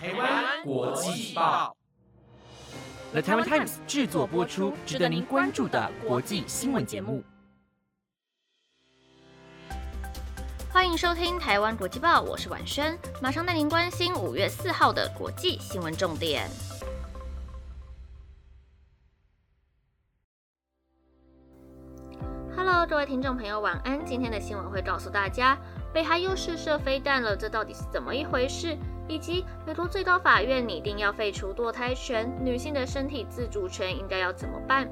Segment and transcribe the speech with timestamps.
[0.00, 1.76] 台湾国际报
[3.10, 7.24] ，The Taiwan Times 制作播出，值得您关注的国际新闻节目。
[10.70, 16.48] 欢迎收听《台湾国际报》，我是婉萱，马上带您关心五月四号的国际新闻重点。
[22.54, 24.06] Hello，各位听众朋友，晚安。
[24.06, 25.58] 今天的新闻会告诉大家，
[25.92, 28.78] 北韩又试射飞弹了，这到底是怎么一回事？
[29.08, 34.88] 以及美国最高法院拟定要废除堕胎权，女性的身体自主权应该要怎么办？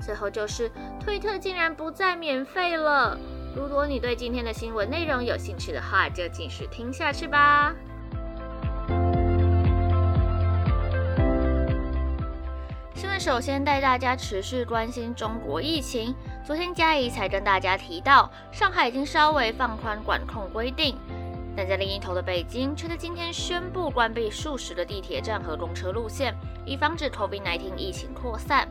[0.00, 3.18] 最后就是推特竟然不再免费了。
[3.56, 7.74] 如果你对今天的新闻内容有兴趣的话，就继续听下去吧。
[12.94, 16.14] 新闻首先带大家持续关心中国疫情。
[16.44, 20.96] 昨天嘉怡才跟大家提到，上海已经稍微放宽管控规定，
[21.56, 26.34] 但在另一头的北京却在今天宣布关闭数十个地铁站和公车路线，
[26.66, 28.68] 以防止 COVID-19 疫情扩散。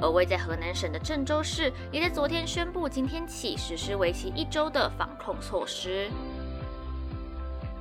[0.00, 6.08] 而位在河南省的郑州市，也在昨天宣布，今天起实施为期一周的防控措施。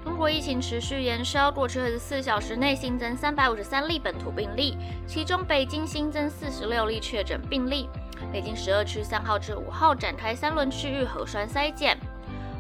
[0.04, 7.89] 中国疫情持续延烧，过去二十四小时内新增三百五十三例本土病例，其中北京新增四十六例确诊病例。
[8.32, 11.98] 北京十二区三号至五号展开三轮区域核酸筛检。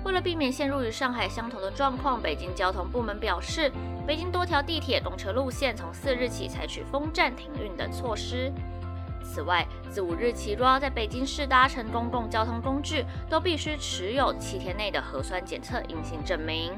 [0.05, 3.71] 为了避免陷入与上海相同的状况，北京交通部门表示，
[4.05, 8.53] 北京多条地铁、公车路线从四日起采取封站停运等措施。
[9.23, 16.71] 此外，自五日起，若要在北京市搭乘公共交通工具，都必须持有七天内的核酸检测阴性证明。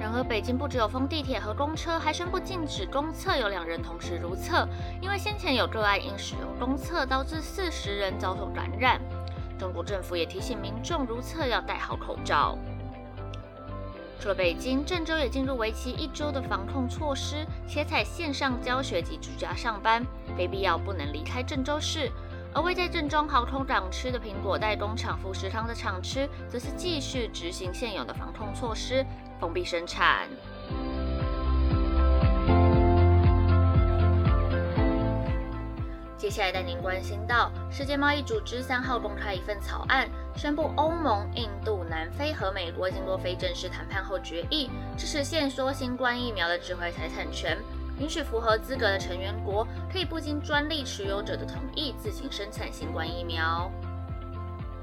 [0.00, 4.66] 然而，北京不只有封地铁和公车，还宣布禁止公厕有两人同时如厕，
[5.02, 8.98] 因为先前有个案因使用公厕导致四十人遭受感染。
[9.60, 12.56] 中国政府也提醒民众如厕要戴好口罩。
[14.18, 20.02] 除了北京，郑州也进入为期一周的防控措施，且采线上教学及居家上班，
[20.34, 22.10] 非必要不能离开郑州市。
[22.54, 29.04] 而位在郑州航空港吃的苹果代工厂富士康的厂吃，则是继续执行现有的防控措施，
[29.38, 30.26] 封闭生产。
[36.30, 47.58] 接下来带您关心到，世界贸易组织三号公开一份草案，宣布欧盟、印度、南非和美国经过非正式谈判后决议，支持限缩新冠疫苗的智慧财产权，
[47.98, 53.68] 允许符合资格的成员国可以不经专利持有者的同意自行生产新冠疫苗。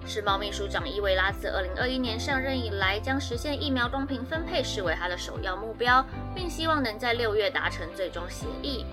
[0.06, 6.06] 世贸秘书长伊维拉自二零二一年上任以来，将实现疫苗公平分配视为他的首要目标，
[6.36, 8.86] 并希望能在六月达成最终协议。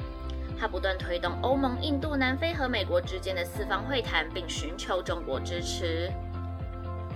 [0.58, 6.10] 他不断推动欧盟、印度、南非和美国之间的四方会谈，并寻求中国支持。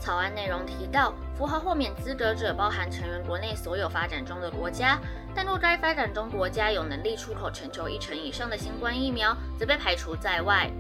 [0.01, 5.01] 草案内容提到，符合豁免资格者包含成员国内所有发展中的国家，
[5.35, 10.71] 但若该发展中国家有能力出口全球一成以上的新冠疫苗，则被排除在外。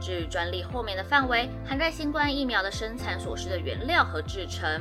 [0.00, 4.80] 至于专利豁免的范围，涵盖新冠疫苗的生产所需的原料和制成，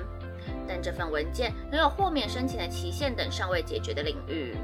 [0.68, 4.58] 但这份文件仍有豁免申请的期限等尚未解决的领域。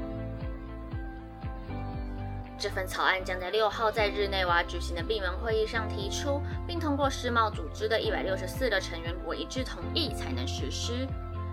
[2.58, 11.06] 这份草案将在六号在日内瓦举行的闭门会议上提出，并通过世贸组织的一百六十四个成员国一致同意才能实施。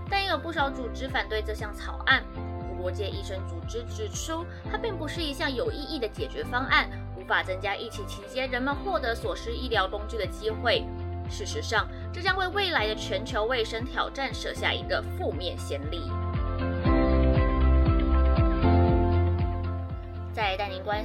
[0.09, 2.23] 但也有不少组织反对这项草案。
[2.81, 10.83] 国界医生组织指出，它并不是一项有意义的解决方案，无法增加疫情期间人们获得所需医疗工具的机会。
[11.29, 16.11] 事实上，这将为未来的全球卫生挑战设下一个负面先例。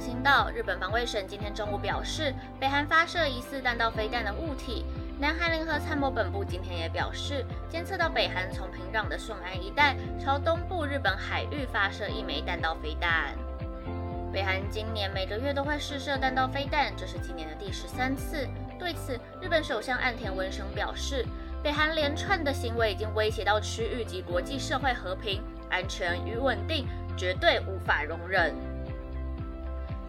[0.01, 4.83] 再带您关心到，日本防卫省今天中午表示，北韩发射疑似弹道飞弹的物体。
[5.19, 13.35] 南韩联合参谋本部今天也表示，监测到北韩从平壤的顺安一带朝东部日本海域发射一枚弹道飞弹。
[14.33, 18.47] 北韩今年每个月都会试射弹道飞弹，这是今年的第十三次。
[18.79, 21.23] 对此，日本首相岸田文雄表示，
[21.61, 28.55] 北韩连串的行为已经威胁到区域及国际社会和平、安全与稳定，绝对无法容忍。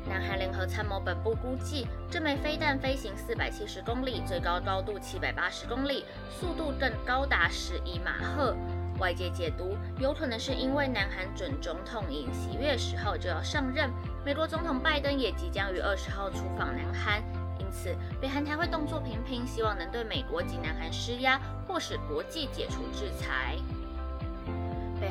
[0.09, 8.57] 南韩联合参谋本部估计，这枚飞弹飞行四百七十公里，最高高度七百八十公里，速度更高达十一马赫。
[8.99, 13.91] 外界解读，有可能是因为南韩准总统尹锡月十号就要上任，
[14.25, 17.23] 美国总统拜登也即将于二十号出访南韩，
[17.59, 23.57] 因此北韩才会动作频频，希望能对美国及南韩施压，迫使国际解除制裁。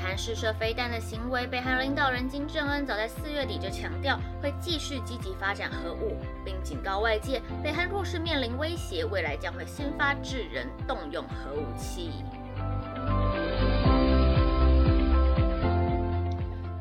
[0.01, 12.11] 韩试射飞弹的行为，北韩领导人金正恩早在四月底就强调会继续积极发展核武，并警告外界，北韩若是面临威胁，未来将会先发制人，动用核武器。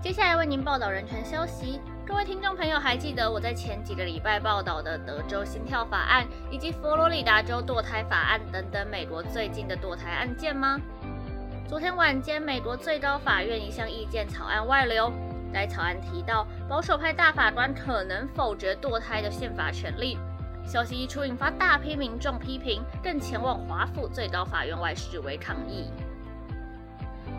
[0.02, 1.80] 接下来为您报道人权消息。
[2.04, 10.80] 各位听众朋友，还记得我在前几个礼拜报道的德州心跳法案以及佛罗里达州堕胎法案等等美国最近的堕胎案件吗？
[11.68, 15.12] 昨天晚间，美国最高法院一项意见草案外流，
[15.52, 20.18] 该草案提到保守派大法官可能否决堕胎的宪法权利。
[20.66, 25.90] 消息一出，引发大批民众批评，更前往华府最高法院外示威抗议。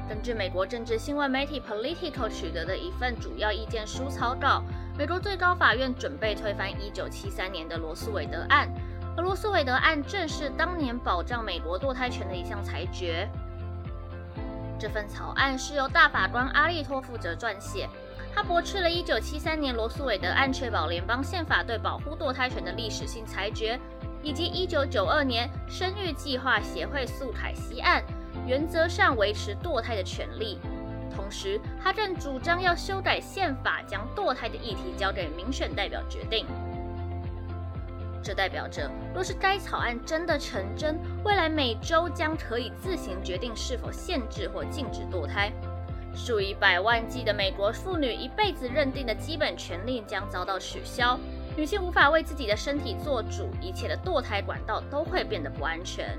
[0.08, 4.64] 根据美国政治新闻媒体 Politico 取得的一份主要意见书草稿，
[4.98, 8.70] 美国最高法院准备推翻1973年的罗斯韦德案，
[9.16, 13.30] 而罗素韦德案正是当年保障美国堕胎权的一项裁决。
[14.82, 17.88] 这份草案是由大法官阿利托负责撰写，
[18.34, 23.80] 他驳斥了1973年罗素韦德案确保联邦宪法对保护堕胎权的历史性裁决，
[24.24, 28.04] 以及1992年生育计划协会诉凯西案。
[28.48, 30.58] 原则上维持堕胎的权利，
[31.16, 36.48] 同时他正主张要修改宪法，将堕胎的议题交给民选代表决定。
[38.24, 45.52] 这代表着，若是该草案真的成真，未来每州将可以自行决定是否限制或禁止堕胎。
[46.14, 51.18] 数以百万计的美国妇女一辈子认定的基本权利将遭到取消，
[51.56, 56.18] 女性无法为自己的身体做主，一切的堕胎管道都会变得不安全。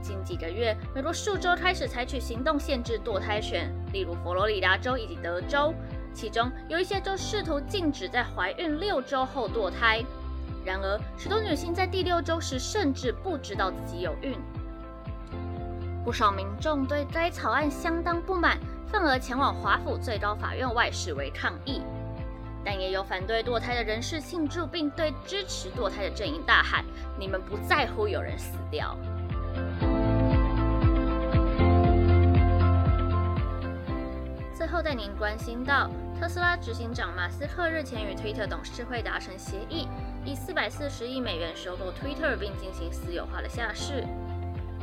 [0.00, 5.72] 近几个月，美国数州开始采取行动限制堕胎权，例如佛罗里达州以及德州。
[6.14, 10.02] 其中有一些州试图禁止在怀孕六周后堕胎。
[10.64, 14.38] 然而，许多女性在第六周时甚至不知道自己有孕。
[16.04, 21.82] 不少民众对该草案相当不满，愤而前往华府最高法院外示威抗议。
[22.64, 26.84] 但也有反对堕胎的人士庆祝，并对支持堕胎的阵营大喊
[27.18, 28.96] ：“你们不在乎有人死掉。”
[34.72, 39.86] 后带您关心到，特斯拉执行长马斯克日前与 Twitter 董事会达成协议，
[40.24, 44.02] 以四百四十亿美元收购 Twitter 并进行私有化的下市。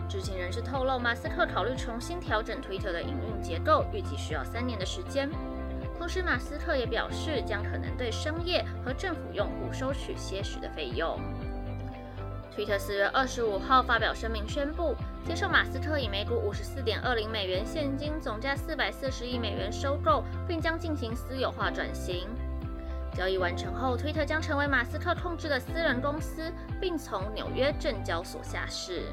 [0.07, 5.27] 知情人士透露，马斯克考虑重新调整 Twitter 的营运结构，预计需要三年的时间。
[5.97, 11.19] 同时，马斯克也表示，将可能对商业和政府用户收取些许的费用。
[12.59, 14.93] 推特四月二十五号发表声明，宣布
[15.25, 22.27] 接受马斯克以每股五十四点二零美元现金，总价四百四十亿美元收购，并将进行私有化转型。
[23.15, 26.51] 交易完成后，推特将成为马斯克控制的私人公司，
[26.81, 29.03] 并从纽约证交所下市。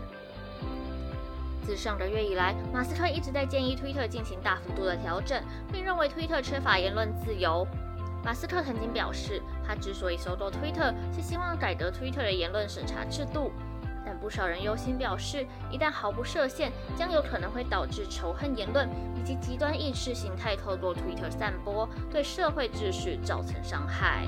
[1.65, 5.41] 自上个月以来，马斯克一直在建议推特进行大幅度的调整，
[5.73, 7.65] 并认为推特缺乏言论自由。
[8.25, 13.51] 马斯克曾经表示，他之所以收购推特，是希望改革推特的言论审查制度。
[14.05, 24.25] 但不少人忧心表示，一旦毫不设限，将有可能会导致仇恨言论以及极端意识形态透过推特散播，对社会秩序造成伤害。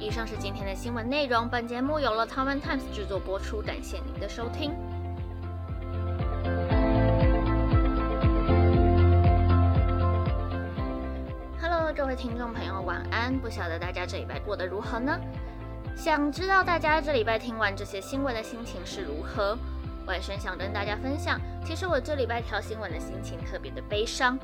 [0.00, 1.48] 以上是今天的新闻内容。
[1.48, 4.72] 本节目由了 Taiwan Times 制作播出，感谢您的收听。
[12.14, 13.36] 听众朋友，晚安！
[13.36, 15.18] 不晓得大家这礼拜过得如何呢？
[15.96, 19.58] 想知道大家这礼拜听完这些新闻的心情是如何？
[20.06, 24.38] 晚生想跟大家分享，其实我这礼拜挑新闻的心情特别的悲伤，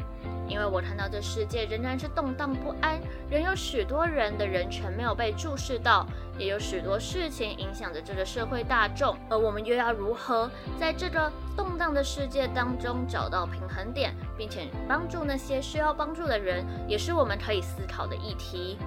[0.48, 2.98] 因为我看到这世界仍然是动荡不安，
[3.30, 6.06] 仍有许多人的人权没有被注视到，
[6.38, 11.30] 也有许多事情影响着这个社会大众，而我们又要如何在这个
[11.60, 18.78] 动荡的世界当中找到平衡点，并且帮助那些需要帮助的人，也是我们可以思考的议题。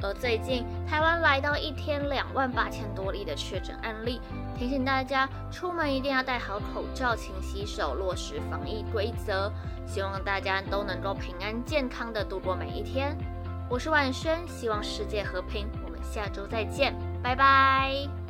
[0.00, 4.20] 而最近，台湾来到一天两万八千多例的确诊案例，
[4.56, 9.50] 提醒大家出门一定要戴好口罩、勤洗手、落实防疫规则。
[9.84, 13.16] 希望大家都能够平安健康的度过每一天。
[13.68, 15.66] 我是万轩，希望世界和平。
[15.84, 18.25] 我们下周再见，拜拜。